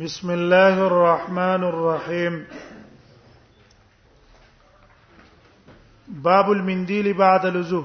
[0.00, 2.34] بسم الله الرحمن الرحيم
[6.28, 7.84] باب المنديل بعد الوضوء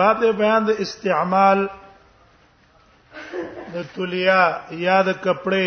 [0.00, 1.62] باب بیان د استعمال
[3.74, 4.40] د تولیا
[4.86, 5.62] یا د کپڑے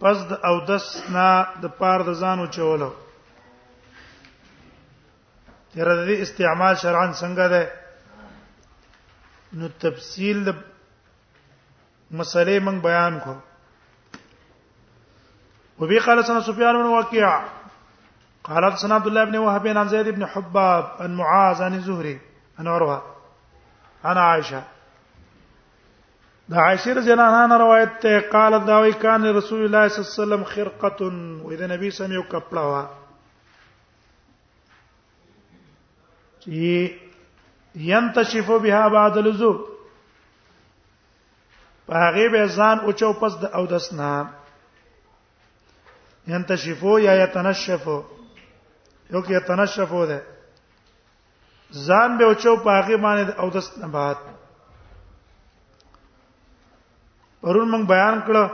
[0.00, 0.86] پس د او دس
[1.18, 1.28] نا
[1.62, 2.90] د پار د ځانو چولو
[5.72, 7.62] تر دې استعمال شرعن څنګه ده
[9.52, 10.50] نو تفصیل د
[12.12, 13.34] مسلې موږ بیان کو
[15.82, 17.44] وبي قال سنه سفيان بن واقع
[18.48, 22.18] قال سنه عبد الله بن وهب بن زيد بن حباب ان معاذ عن زهري
[22.58, 23.02] عن عروه
[24.12, 24.62] انا عائشه
[26.48, 30.12] دا عائشه رضي الله عنها روایت ته قال دا داوی کان رسول الله صلى الله
[30.12, 31.06] عليه وسلم خرقه
[31.48, 32.86] و اذا نبي سم یو کپڑا وا
[36.40, 36.90] چې
[37.88, 39.71] ينتشف بها بعد الوضوء
[41.96, 44.24] هغه به ځان اوچو پس د او دسنا
[46.32, 48.02] ينتشفو یا يتنشفو
[49.12, 50.20] یو کې يتنشفو ده
[51.86, 54.16] ځان به اوچو پاغه باندې او دسنا بعد
[57.42, 58.46] پرون موږ بیان کړو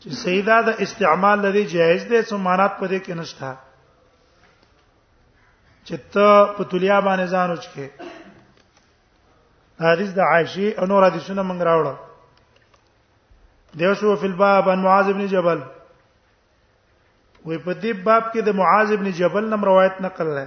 [0.00, 3.50] چې سیدا د استعمال لري جایز ده سو مانات پدې کې نشته
[5.84, 8.07] چې ته په تولیا باندې ځان اوچکه
[9.86, 11.94] حدیث د عائشه او نور حدیثونه موږ راوړو
[13.80, 15.58] دیو شو فی الباب ان معاذ ابن جبل
[17.46, 20.46] وې په دې باب کې د معاذ ابن جبل نم روایت نقل لای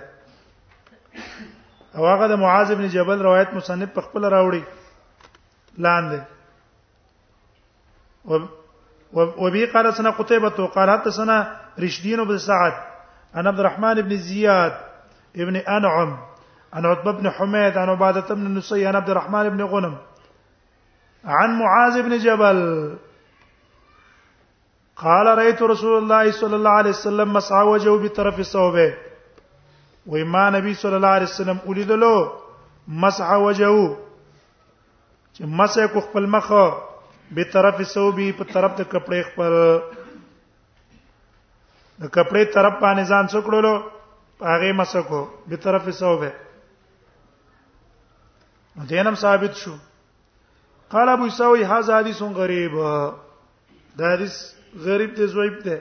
[1.96, 4.64] او هغه د معاذ ابن جبل روایت مصنف په خپل راوړي
[5.86, 6.20] لاندې
[9.44, 11.38] وبي قال سنه قتيبة قال حدثنا
[11.86, 12.74] رشدين بن سعد
[13.36, 14.74] عن عبد الرحمن بن زياد
[15.46, 16.12] ابن انعم
[16.74, 19.98] عن عتبة بن حميد عن عبادة بن نسي عن عبد الرحمن بن غنم
[21.26, 22.98] عن معاذ بن جبل
[24.96, 28.94] قال رأيت رسول الله صلى الله عليه وسلم مسعى وجهه بطرف الصوبة
[30.08, 32.32] وما نبي صلى الله عليه وسلم ولید له
[32.88, 33.98] مسعى وجهه
[35.38, 36.52] چې مسه کو خپل مخ
[37.32, 39.54] به طرف الصوبي په طرف د کپړې خپل
[42.00, 43.76] د کپړې طرف باندې ځان څکړلو
[44.52, 46.32] هغه مسه کو به طرف الصوبه
[48.78, 49.76] دینم ثابت شو
[50.90, 52.72] قال ابو سوي هذا حديث غريب
[53.98, 54.36] دا حدیث
[54.84, 55.76] غریب دی زویب دی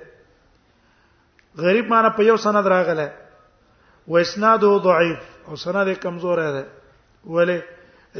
[1.58, 3.12] غریب معنی په یو سند راغله
[4.08, 6.64] و اسناده ضعيف او سند کمزور دی
[7.32, 7.58] ولی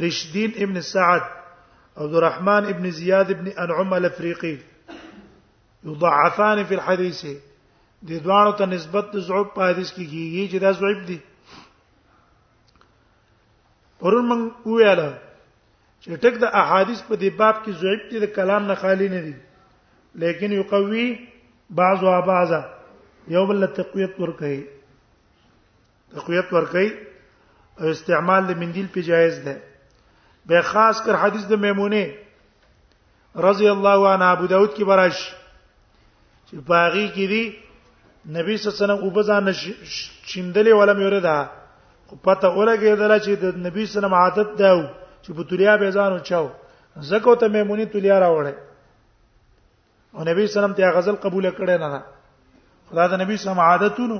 [0.07, 1.21] رشدین ابن سعد
[1.97, 4.57] عبد الرحمن ابن زياد ابن انعم الافريقي
[5.83, 7.25] يضعفان في الحديث
[8.03, 11.19] دي دوانو ته نسبت ضعف په حدیث کې کیږي چې دا ضعف دي
[14.01, 14.41] پرون من
[14.75, 15.07] ویاله
[16.03, 19.21] چې ټک د احادیث په دې باب کې ضعیف دي د کلام نه خالی نه
[19.25, 19.35] دي
[20.23, 21.07] لیکن یقوی
[21.79, 22.61] بعض او بعضا
[23.35, 24.61] یو بل تقویت ور کوي
[26.15, 26.89] تقویت ور کوي
[27.79, 29.55] او استعمال د مندیل په جایز ده
[30.49, 32.03] به خاص کر حدیث د میمونه
[33.49, 35.17] رضی الله عنه ابو داود کې براش
[36.47, 37.43] چې باغی کې دي
[38.39, 39.45] نبی صلی الله علیه وسلم وبزان
[40.29, 41.39] شیندلې ولم یوردا
[42.23, 44.83] پته ولګېدل چې د نبی سلام عادت داو
[45.23, 46.47] چې په تولیا به ځان وچاو
[47.09, 48.53] زکه ته میمونی تولیا راوړې
[50.15, 52.03] او نبی سلام ته غزل قبول کړي نه
[52.91, 54.19] خدا د نبی سلام عادتونو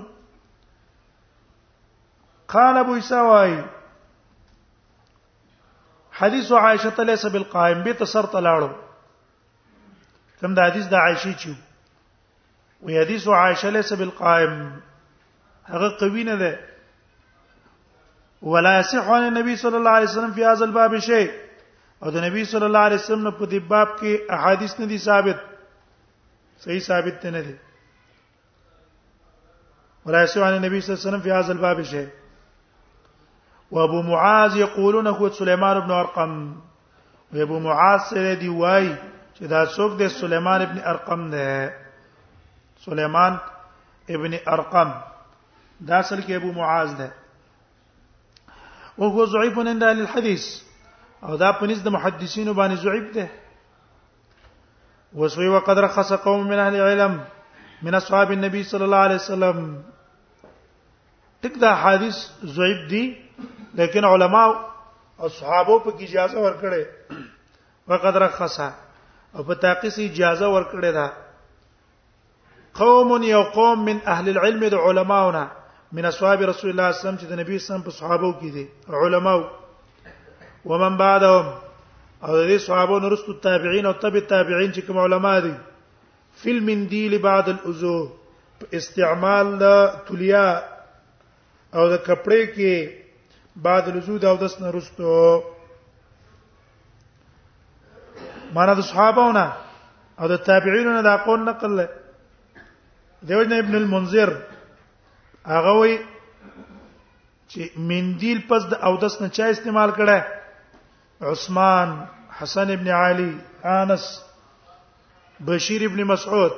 [2.56, 3.59] قال ابو اسواي
[6.22, 8.69] حديث عائشه ليس بالقائم بتصرت لاړو
[10.40, 11.53] کوم د حدیث د عائشه چیو
[12.81, 14.59] وی حدیث عائشه ليس بالقائم
[15.66, 16.71] هغه قوی نه ده
[18.41, 21.31] ولا يصح عن النبي صلى الله عليه وسلم في هذا الباب شيء
[22.03, 25.38] او د نبی صلی الله علیه وسلم په دې باب کې احادیث نه دي ثابت
[26.63, 27.56] صحیح ثابت نه دي
[30.06, 32.07] ولا يصح عن النبي صلى الله عليه وسلم في هذا الباب شيء
[33.72, 36.55] وابو معاذ يقولون هو سليمان بن ارقم
[37.34, 38.96] وابو معاذ سره دی وای
[39.37, 41.70] چې دا څوک دی سليمان ابن ارقم دی
[42.85, 43.37] سليمان
[44.09, 44.91] ابن ارقم
[45.82, 47.08] دا اصل کې ابو معاذ دی
[48.99, 50.61] او هو ضعيف عند اهل الحديث
[51.23, 53.28] او دا په نس د محدثین باندې ضعيف ده
[55.16, 57.23] وسوي وقد رخص قوم من اهل العلم
[57.82, 59.84] من اصحاب النبي صلى الله عليه وسلم
[61.41, 63.17] تقدا حديث ضعيف دي
[63.76, 64.47] لكن علماء
[65.20, 66.85] او صحابه په اجازه ورکړي
[67.87, 68.59] وقد رخص
[69.35, 71.09] او په تاقیس اجازه ورکړي دا
[72.73, 75.47] قوم یو قوم من اهل العلم د علماونه
[75.97, 78.49] من اصحاب رسول الله صلی الله علیه وسلم چې د نبی صلی په صحابه کې
[78.55, 79.43] دي علماو
[80.72, 81.46] ومن بعدهم
[82.26, 85.52] او د دې صحابه نورستو تابعین او تبع تابعین چې کوم علما دي
[86.43, 87.96] فی المندیل بعد الاذو
[88.79, 90.46] استعمال د تولیا
[91.76, 92.90] او د کپڑے کې
[93.67, 95.17] بعد الاذو د اودس نه رستو
[98.53, 99.44] معنا د صحابهونه
[100.20, 101.87] او د تابعینونه دا قول نقل له
[103.28, 104.35] دیوژن ابن المنذر
[105.49, 110.17] هغه وی چې مندیل پس د اودس نه چا استعمال کړه
[111.32, 111.90] عثمان
[112.41, 113.32] حسن ابن علي
[113.76, 114.05] انس
[115.46, 116.52] بشیر ابن مسعود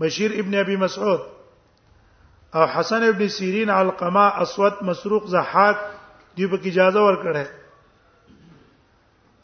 [0.00, 1.20] بشیر ابن ابي مسعود
[2.54, 5.78] او حسن ابن سیرین علقمه اسود مسروق زحاق
[6.36, 7.46] دی په اجازه ورکړه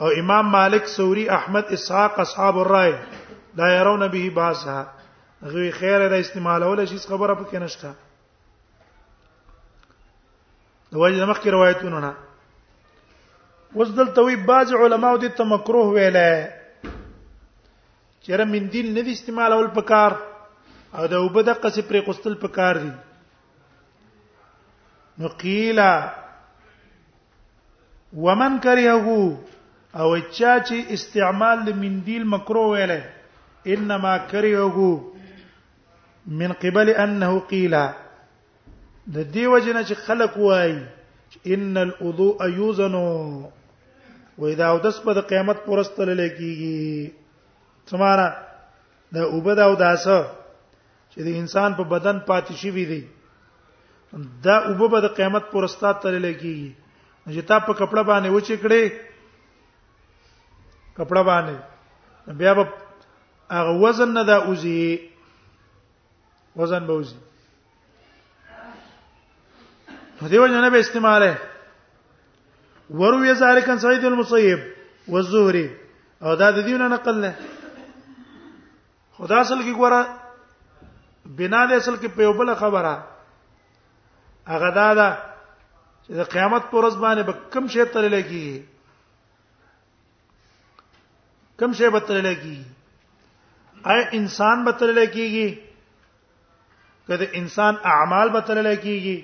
[0.02, 2.92] او امام مالک سوری احمد اسحاق اصحاب الرای
[3.56, 4.86] لا يرون به باسها
[5.42, 7.90] غوی خیر را استعمالول شي خبره پکې نشته
[10.92, 12.12] د وایي د مخکې روایتونو نه
[13.80, 16.32] اوس دلته وی باج علماء د تمکروه ویلې
[18.22, 20.12] چیرې من دین نه دي استعمال اول پکار
[20.96, 22.90] او د وبد قصې پرې قستل پکار دي
[25.20, 25.92] نو قیلا
[28.26, 29.16] ومن کرهه
[30.00, 31.58] او چا چې استعمال
[32.06, 33.00] دین مکروه ویلې
[33.78, 34.92] انما کرهه
[36.42, 37.86] من قبل انه قیلا
[39.14, 40.72] د دیو جن چې خلق وای
[41.54, 43.04] ان الوضوء یوزنو
[44.38, 46.84] و اذا اودس په قیامت پرستل لکیږي
[47.90, 48.28] څمارا
[49.16, 50.04] د اوبد او داس
[51.12, 53.02] چې د انسان په بدن پاتې شي وي دی
[54.46, 56.70] دا اوبه به د قیامت پرستا تل لکیږي
[57.34, 58.82] چې تا په کپړه باندې وچې کړې
[61.00, 61.56] کپړه باندې
[62.42, 62.64] بیا به
[63.58, 64.80] هغه وزن نه دا اوزي
[66.62, 67.16] وزن به اوزي
[70.20, 71.32] په دې وجه نه به استعماله
[73.02, 74.60] وروي ذالکن سعید المصیب
[75.14, 75.66] والزهری
[76.22, 77.32] او دا د دېونه نقل نه
[79.20, 80.00] خدا اصل کې ګوره
[81.38, 82.94] بنا د اصل کې په یو بل خبره
[84.52, 85.08] هغه دا ده
[86.04, 88.58] چې د قیامت پر ورځ باندې به کم شی ترلې کیږي
[91.62, 92.66] کم شی به ترلې کیږي
[93.92, 95.48] آیا انسان به ترلې کیږي
[97.10, 99.18] کله انسان اعمال به ترلې کیږي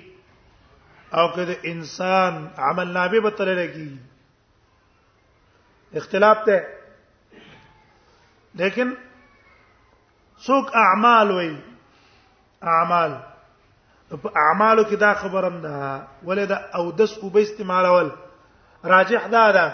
[1.15, 3.95] او که د انسان عمل نامه به تل لګي
[5.97, 6.57] اختلاف ته
[8.61, 8.89] لیکن
[10.45, 11.55] څوک اعمال وای
[12.75, 13.11] اعمال
[14.09, 18.09] په اعمالو کې دا خبرم ده ولې دا او دس او به استعمالول
[18.83, 19.67] راجح دا ده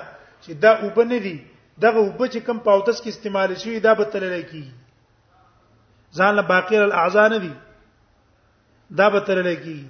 [0.43, 1.37] چې دا او به نه دي
[1.81, 4.65] دغه او به چې کم پاوتس کې استعمال شي دا به تل لګي
[6.17, 7.53] ځان له باقیر الاعضاء نه دي
[8.91, 9.81] دا به تل لګي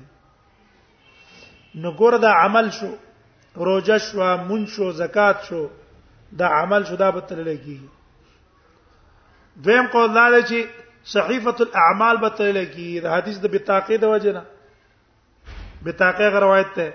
[1.81, 2.87] نو ګور دا عمل شو
[3.65, 5.65] روزه شو مون شو زکات شو
[6.39, 7.77] دا عمل شو دا به تل لګي
[9.65, 10.67] دویم قول دا دی چې
[11.13, 14.43] صحیفه الاعمال به تل لګي دا حدیث د بتاقې د وجه نه
[15.85, 16.89] بتاقې غ روایت ده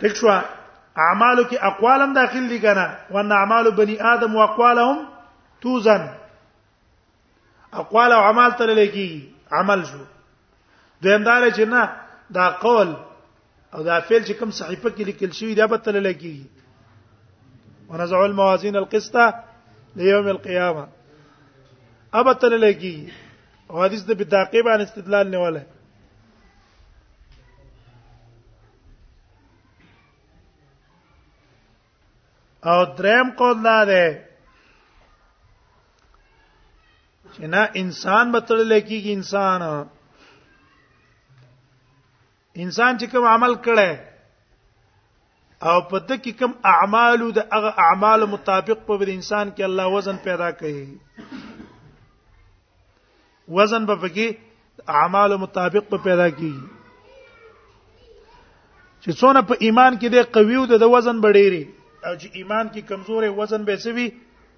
[0.00, 5.06] ټیک شو اعمالو کې اقوالم داخل دي کنه وان اعمال بني ادم واقوالهم
[5.62, 6.08] توزن
[7.80, 9.10] اقوال او اعمال تل لګي
[9.60, 10.04] عمل شو
[11.02, 11.82] دویمدار چې نه
[12.34, 12.88] دا قول
[13.74, 16.38] او دا فعل چې کوم صحیفه کې لیکل شوی دا به تل لګي
[17.88, 19.16] ونزع الموازين القسط
[19.96, 20.88] ليوم القيامه
[22.14, 23.12] ابه تل لګي
[23.70, 25.64] او حدیث د بداقي باندې استدلال نیولای
[32.64, 34.06] او دریم قول دا ده
[37.34, 39.86] چې نه انسان به تل لګي انسان
[42.64, 43.90] انسان چې کوم عمل کړي
[45.68, 50.16] او په د کې کوم اعمالو د هغه اعمال مطابق په انسان کې الله وزن
[50.28, 51.44] پیدا کړي
[53.58, 54.26] وزن په کې
[55.02, 57.62] اعمال مطابق په پیدا کیږي
[59.02, 61.62] چې څونه په ایمان کې دی قوی او د وزن بډېری
[62.06, 64.06] او چې ایمان کې کمزورې وزن به سوي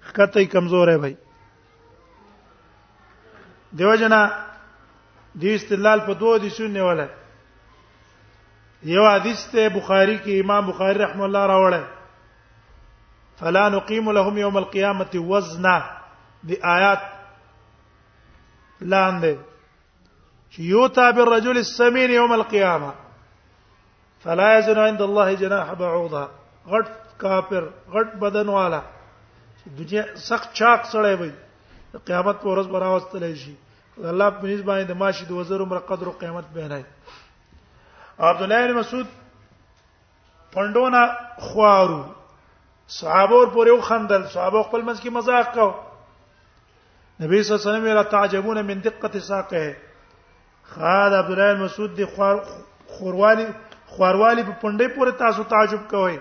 [0.07, 1.13] خطې کمزورې وي
[3.79, 4.19] دیو جنا
[5.41, 7.09] دې استدلال په دوه دي شو نیولای
[8.83, 11.83] یو حدیث ته بخاری کې امام بخاری رحم الله راوړل
[13.41, 15.79] فلا نقيم لهم يوم القيامه وزنا
[16.47, 16.99] دی آیات
[18.81, 19.35] لاندې
[20.51, 22.93] چې یو تاب الرجل السمين يوم القيامه
[24.23, 26.27] فلا يزن عند الله جناح بعوضه
[26.67, 28.81] غټ کافر غټ بدن والا
[29.65, 31.31] دنیا سخت چاک سره وي
[32.05, 33.55] قیامت پر ورځ براوستل شي
[34.03, 36.85] الله په نسبت باندې ماشي د وزر عمر قدر قیامت به نه
[38.27, 39.07] عبد الله بن مسعود
[40.53, 41.03] پندونه
[41.49, 42.01] خوارو
[42.93, 45.67] صحابه ور پورې وخندل صحابه خپل منځ کې مزاق کو
[47.23, 49.77] نبی صلی الله علیه وسلم یې را تعجبون من دقه ساقه
[50.71, 52.41] خاد عبد الله بن مسعود دی خوار
[52.87, 53.45] خوروالی
[53.93, 56.17] خوروالی په پندې پورې تاسو تعجب کوئ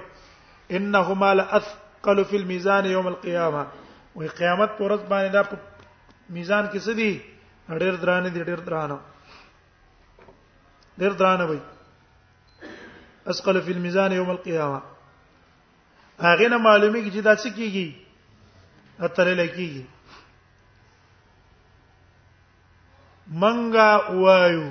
[0.71, 3.65] انهما لاثقل فی الميزان یوم القیامه
[4.17, 5.43] وی قیامت پر ورځ باندې دا
[6.39, 7.23] میزان کې څه دی
[7.69, 8.99] ډېر درانه دی ډېر درانه
[10.99, 11.59] ډېر درانه وي
[13.33, 16.61] اسقل فی الميزان یوم القیامه هغه نه
[17.03, 17.93] کی چې دا څه کیږي
[19.09, 19.85] اتره لکیږي
[23.43, 24.71] منګا وایو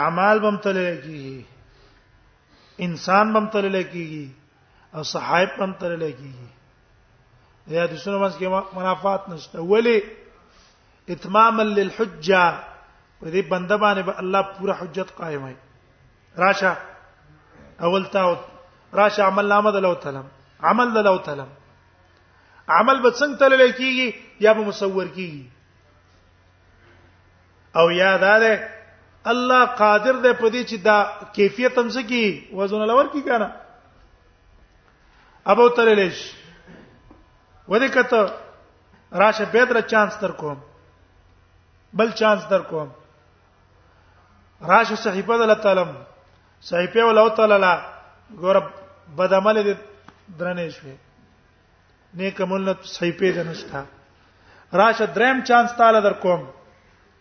[0.00, 1.44] اعمال بم تل لکیږي
[2.88, 4.28] انسان بم تل لکیږي
[4.94, 6.48] او صحائب بم تل لکیږي
[7.80, 9.98] یا د شنو مس کې منافات نشته ولی
[11.08, 12.44] اتماما للحجه
[13.22, 15.54] دې بنده باندې به الله پوره حجت قائمه
[16.46, 16.72] راشه
[17.86, 18.44] اول تا
[18.94, 20.24] راشه عمل نامه دلو تلم
[20.70, 21.48] عمل دلو تلم
[22.68, 24.14] عمل به څنګه تلل کیږي
[24.46, 25.46] یا به مصور کیږي
[27.80, 28.52] او یا داده
[29.32, 30.98] الله قادر ده په دې چې دا
[31.40, 32.24] کیفیت هم سکی
[32.60, 33.50] وزن لور کی کنه
[35.56, 36.22] ابو تللیش
[37.68, 40.56] ودې کته راشه به در چانس تر کوم
[42.00, 42.90] بل چانس در کوم
[44.72, 45.96] راشه صحیفه دلته علم
[46.70, 47.72] صحیفه ولو تعالی
[48.40, 48.56] ګور
[49.18, 49.74] بدعمل دې
[50.38, 50.94] درنې شوې
[52.18, 53.80] نیک عمل صحیفه دې نشتا
[54.80, 56.42] راشه دریم چانس تعالی در کوم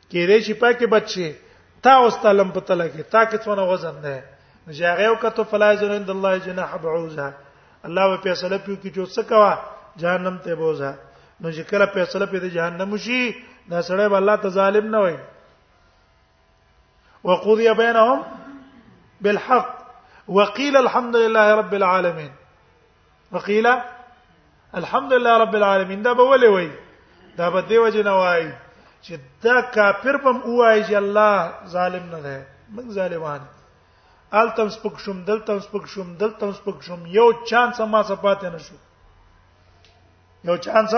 [0.09, 1.35] کې دې شي پکې بچي
[1.85, 4.23] تا اوس تعلم پته لګي تا کې څونه وزن ده
[4.79, 7.29] ځاغه او کته فلایزن عند الله جناح بعوزه
[7.89, 9.57] الله په فیصله پیو کې جو څه کوا
[10.03, 10.91] جهنم ته بوزه
[11.39, 13.21] نو چې کله فیصله پیته جهنم شي
[13.69, 15.17] دا سړی به الله ته ظالم نه وي
[17.23, 18.21] وقضي بينهم
[19.21, 19.69] بالحق
[20.27, 22.31] وقيل الحمد لله رب العالمين
[23.33, 23.67] وقيل
[24.79, 26.71] الحمد لله رب العالمين دا به ولې وای
[27.37, 28.51] دا به دی وجه نه وای
[29.05, 29.13] چې
[29.43, 31.33] دا کافر پم وای چې الله
[31.67, 33.41] ظالم نه ده من ظالمان
[34.39, 38.01] ال تم سپک شوم دل تم سپک شوم دل تم سپک شوم یو چانس ما
[38.11, 38.75] صفات نه شو
[40.43, 40.93] یو چانس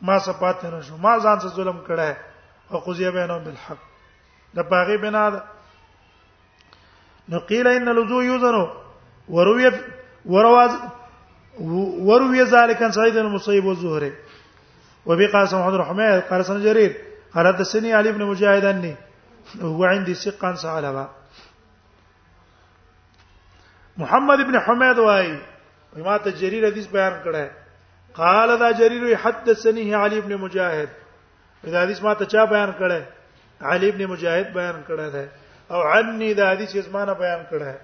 [0.00, 2.16] ما صفات نه شو ما ځان سره ظلم کړه
[2.70, 3.78] او قضیه بینهم بالحق
[4.54, 5.42] دا باغی بنا ده
[7.32, 8.64] نو قیل ان الوضوء یوزنو
[9.34, 9.68] وروی
[10.32, 10.72] ورواز
[12.08, 14.12] وروی ذلك عن سعيد المصيب والزهري
[15.06, 16.96] وبي قال سمع عبد الرحمن قال سن جرير
[17.34, 18.96] قال حدثني علي بن مجاهد اني
[19.60, 21.10] هو عندي ثقا سالبا
[23.98, 25.38] محمد ابن حمید وای
[25.96, 27.50] ما ته جرير حدیث بیان کړه
[28.16, 30.88] قال دا جرير حدثني علي بن مجاهد
[31.64, 33.00] دا حدیث ما ته چا بیان کړه
[33.64, 35.28] علي بن مجاهد بیان کړه ده
[35.72, 37.78] او عني دا حدیث زمانه بیان کړه ہے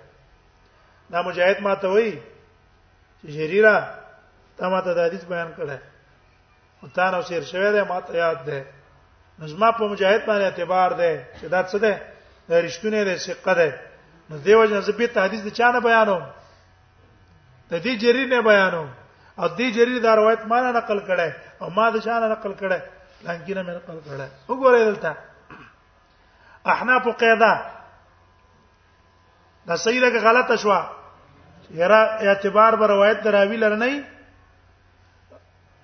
[1.12, 2.12] دا مجاهد ماته وای
[3.22, 3.74] چې شریرا
[4.56, 5.82] تا ماته دا حدیث بیان کړه ہے
[6.82, 8.58] او تا نو شیر شوی دی ماته یاد ده
[9.42, 11.94] نظم په مجاهد باندې اعتبار ده چې دا څه ده
[12.68, 13.68] رښتونه ده ثقه ده
[14.30, 16.22] نو دیو جن زبی ته حدیث د چانه بیانوم
[17.70, 18.88] د دې جری نه بیانوم
[19.40, 21.28] او دې جری دا روایت ما نه نقل کړه
[21.62, 22.78] او ما د شان نقل کړه
[23.24, 25.12] لکه نه مې نقل کړه وګورئ دلته
[26.72, 27.52] احناف قاعده
[29.68, 30.90] دا صحیح ده که غلطه شوه
[31.70, 34.02] یرا اعتبار به روایت دراوی لرنی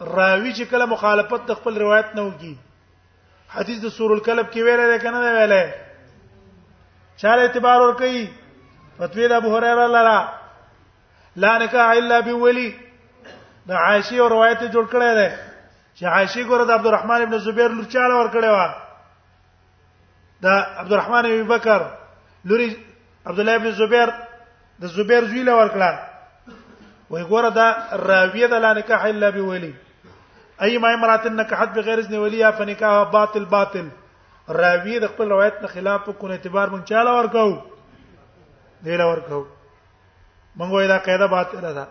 [0.00, 2.54] راوی چې کله مخالفت د خپل روایت نه وکي
[3.54, 5.52] حدیث د سور الکلب کې ویل دی کنه ویل
[7.22, 8.24] چاله اعتبار ور کوي
[8.98, 10.16] فتوی د ابو هريره لرا
[11.44, 12.66] لا نکاح الا بولی
[13.66, 15.30] د عائشه او روایت جوړ کړی دی
[15.94, 18.74] چې عائشه ګوره د عبدالرحمن ابن زبیر لور چاله ور کړی و
[20.42, 21.88] د عبدالرحمن ابن بکر
[22.52, 22.68] لوري
[23.26, 24.08] عبد الله ابن زبیر
[24.82, 29.72] د زبیر زوی له ورکړه وای ګوره دا راویه د لا نکاح الا بولی
[30.66, 33.88] اي ما امرات نکحت بغیر اذن ولیه فنکاح باطل باطل
[34.48, 37.52] راویه د خپل روایت نه خلاف کو نه اعتبار مونږ چاله ورکاو
[38.88, 39.44] دی له ورکاو
[40.56, 41.86] مونږ وای دا قاعده باطله ده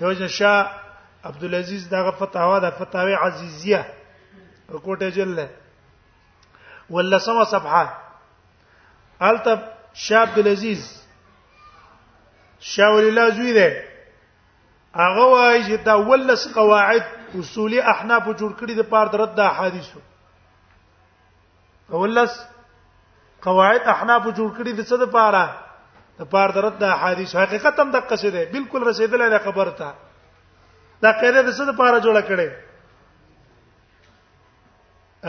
[0.00, 0.70] یوځ شاه
[1.24, 3.86] عبد العزيز دغه فتاوا ده فتاوی عزیزیه
[4.68, 5.48] په کوټه جله
[6.90, 8.05] ولا سما صفحه
[9.22, 9.58] الته
[9.94, 11.02] شاه عبد العزيز
[12.60, 13.76] شاه ولی الله زوی دی
[14.94, 17.04] هغه وایي چې دا ولس قواعد
[17.38, 20.00] اصولي احناف جوړ کړی د پاره د رد احادیثو
[21.90, 22.38] ولس
[23.42, 25.48] قواعد احناف جوړ کړی د څه د پاره
[26.18, 29.92] د پاره د رد احادیث حقیقت هم د قصیده بالکل رسیدلې خبره ته
[31.02, 32.48] دا قاعده د څه د پاره جوړه کړې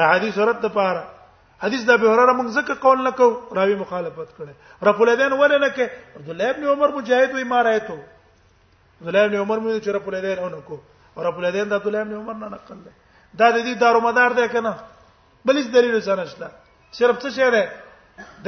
[0.02, 1.17] احادیث رد د پاره
[1.62, 4.54] حدیث د ابو هرره موږ ځکه قول نه کو راوی مخالفت کړي
[4.88, 5.86] رفع الیدین ولې نه کې
[6.18, 7.96] عبد الله ابن عمر مجاهد وی مارایته
[9.00, 10.78] عبد الله ابن عمر مې چې رفع الیدین اون کو
[11.16, 12.92] او رفع الیدین د عبد الله ابن عمر نه نقل ده
[13.34, 14.74] دا د دې دارو مدار ده کنه
[15.50, 16.52] بل هیڅ دلیل نه نشته
[16.98, 17.72] صرف څه شی ده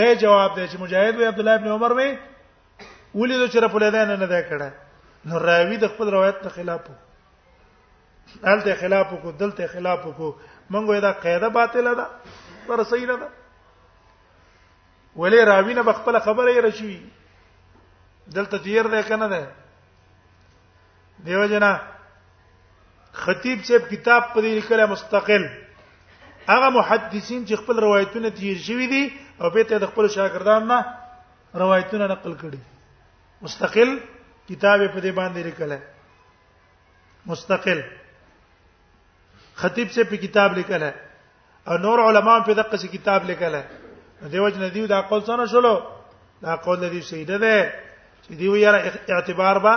[0.01, 2.09] د جواب دی چې مجاهد وی عبد الله ابن عمر وی
[3.15, 4.71] ولې چې رفع الیدین نه ده کړه
[5.31, 6.81] نو راوی د خپل روایت ته خلاف
[8.45, 10.31] دلته خلاف کو دلته خلاف کو
[10.73, 12.05] منګو دا قاعده باطله ده
[12.69, 13.27] خبره صحیح نه ده
[15.17, 17.01] ولې راوی نه بخپل خبره یې رشي
[18.37, 19.49] دلته تیر نه کنه ده
[21.25, 21.71] دیو جنا
[23.13, 25.49] خطیب صاحب کتاب په دې لیکل مستقل
[26.47, 29.03] هغه محدثین چې خپل روایتونه تیر شوی دي
[29.41, 30.85] او به ته د خپل شاګردان نه
[31.65, 32.57] روایتونه نقل کړي
[33.49, 33.97] مستقل
[34.49, 35.79] کتاب په دې باندې لیکل
[37.33, 37.81] مستقل
[39.61, 40.97] خطیب سے په کتاب لیکل ہے
[41.69, 43.55] او نور علما په دغه کتاب لیکل
[44.31, 45.75] دیو جن دیو دا قول څنګه شلو
[46.43, 47.59] دا قول دی سیده ده
[48.23, 49.73] چې دیو یاره اعتبار با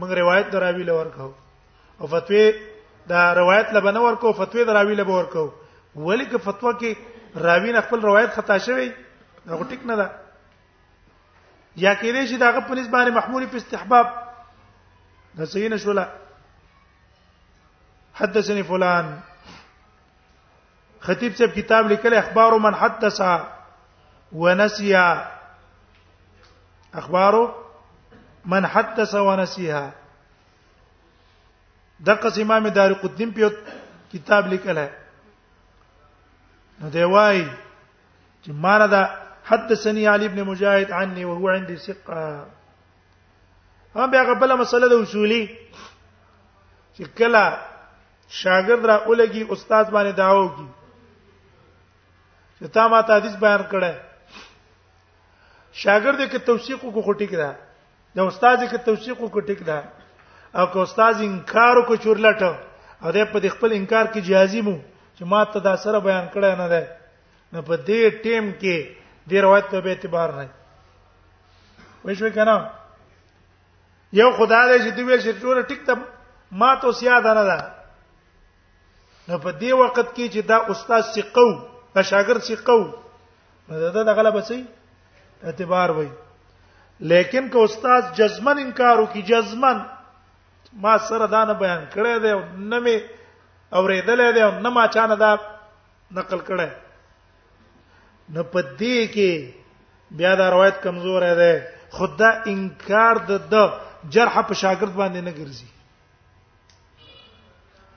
[0.00, 1.26] موږ روایت دراوی لور کو
[1.98, 2.44] او فتوی
[3.08, 5.44] دا روایت لبنه ورکو فتوی دراوی لبه ورکو
[6.04, 6.96] ولی که فتوا کې
[7.46, 8.88] راوی نه خپل روایت خطا شوی
[9.46, 10.10] دا ټیک نه ده
[11.76, 14.10] یا کېدې چې دا په نسبت باندې محمول په استحباب
[15.38, 16.08] دا صحیح نشولا
[18.22, 19.12] حدثني فلان
[21.06, 23.30] خطیب صاحب کتاب لیکل اخبار من حدثا
[24.40, 25.06] ونسيا
[27.00, 27.36] اخبار
[28.52, 29.86] من حدث ونسيها
[32.08, 33.48] دغه امام دار قدیم په
[34.12, 34.90] کتاب لیکل ہے
[36.80, 37.38] نو دی وای
[38.42, 39.02] چې مانا دا
[39.50, 42.22] حدثني علي ابن مجاهد عني وهو عندي ثقه
[43.96, 45.42] هم بیا قبل مسله د اصولي
[46.96, 47.44] چې کله
[48.42, 50.68] شاګرد را اولګي استاد باندې داوږي
[52.62, 53.92] چې تا ما ته حدیث بیان کړه
[55.82, 57.50] شاګرد کې توثیق کو ټیک ده
[58.18, 59.82] دا استاد کې توثیق کو ټیک ده
[60.54, 64.74] او که استاد انکار کو چورلټ او دې په خپل انکار کې جهازي مو
[65.16, 66.88] چې ما ته دا سره بیان کړه نه ده
[67.58, 68.88] نه په دې ټیم کې
[69.26, 70.48] دې روایت ته به اعتبار نه
[72.04, 72.56] وي شو کنه
[74.20, 75.94] یو خدای دې چې دوی شر ټول ټیک ته
[76.62, 77.60] ما ته سیاده نه ده
[79.28, 81.50] نو په دې وخت کې چې دا استاد سقو
[81.94, 82.82] دا شاګرد چې قو
[83.68, 84.60] دا د غلبه سي
[85.48, 86.08] اعتبار وای
[87.12, 89.80] لیکن که استاد جزمن انکار وکي جزمن
[90.84, 92.96] ما سره دا نه بیان کړی دی نه می
[93.72, 95.34] اورېدلې دی نه ما چانه دا
[96.20, 96.70] نقل کړی
[98.28, 99.54] نه پدې کې
[100.20, 101.54] بیا دا روایت کمزور دی
[101.96, 103.56] خدا انکار د
[104.10, 105.68] جرح په شاګرد باندې نه ګرځي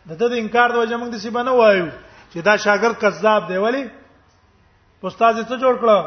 [0.10, 1.88] د دې انکار د وجه موږ د سی باندې وایو
[2.36, 3.84] چې دا شاګرد کذاب دی ولی
[5.08, 6.00] استاد یې څه جوړ کړو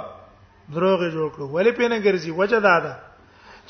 [0.75, 2.95] دروغ یې جوړ کړو ولی په نه ګرځي وجه دا ده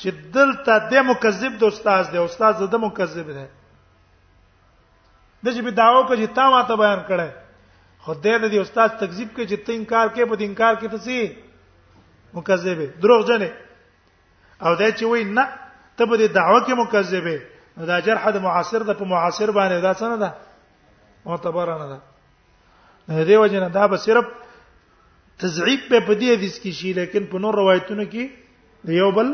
[0.01, 3.45] چې دلته د مکذب د استاد دی استاد د مکذب دی
[5.43, 7.29] د چې په داوو کې چې تا ماته بیان کړه
[8.05, 11.17] خدای دې استاد تکذیب کوي چې ته انکار کوي په انکار کې تاسو
[12.41, 13.49] مکذب دروغ جنې
[14.65, 15.45] او دا چې وای نه
[15.97, 17.37] ته په دې دعوه کې مکذبه
[17.89, 20.29] دا جرح د معاصر د په معاصر باندې دا څه نه ده
[21.25, 21.99] معتبر نه ده
[23.27, 24.25] دیو جن دا به صرف
[25.41, 28.25] تضعیف په پدې حدیث کې شي لیکن په نور روایتونو کې
[28.87, 29.27] د یو بل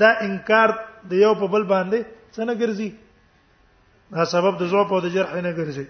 [0.00, 0.68] دا انکار
[1.10, 1.98] د یو په بل باندې
[2.36, 2.90] څنګه ګرځي
[4.14, 5.86] دا سبب د ضعف او د جرح نه ګرځي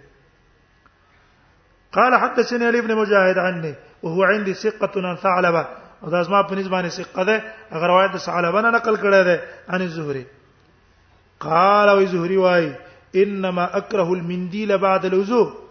[1.97, 5.63] قال حدثني علي بن مجاهد عني وهو عندي ثقة عن ثعلبة
[6.03, 7.37] او دا زما په نسبانه ثقه ده
[7.73, 10.25] هغه روایت د ثعلبه نه نقل کړی ده عن زهري
[11.49, 12.73] قال او زهري وايي
[13.25, 15.62] انما اكره المنديل بعد الوضوء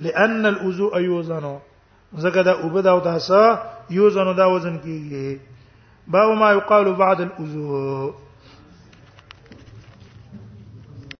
[0.00, 1.58] لأن الوضو يوزن
[2.18, 3.56] زګدا دا وبد او تاسو
[3.90, 5.40] یوزن دا وزن کیږي
[6.06, 8.27] باو ما یقال بعد الوضو